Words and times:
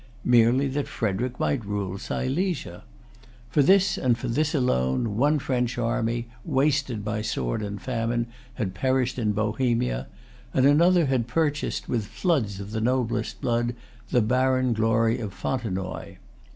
Merely 0.25 0.67
that 0.69 0.87
Frederic 0.87 1.39
might 1.39 1.63
rule 1.63 1.99
Silesia. 1.99 2.85
For 3.51 3.61
this, 3.61 3.99
and 3.99 4.15
this 4.15 4.55
alone, 4.55 5.15
one 5.15 5.37
French 5.37 5.77
army, 5.77 6.25
wasted 6.43 7.05
by 7.05 7.21
sword 7.21 7.61
and 7.61 7.79
famine, 7.79 8.25
had 8.55 8.73
perished 8.73 9.19
in 9.19 9.31
Bohemia; 9.33 10.07
and 10.55 10.65
another 10.65 11.05
had 11.05 11.27
purchased, 11.27 11.87
with 11.87 12.07
floods 12.07 12.59
of 12.59 12.71
the 12.71 12.81
noblest 12.81 13.41
blood, 13.41 13.75
the 14.09 14.21
barren 14.21 14.73
glory 14.73 15.19
of 15.19 15.35
Fontenoy. 15.35 16.15